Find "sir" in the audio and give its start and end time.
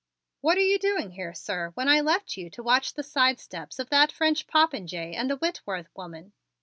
1.35-1.69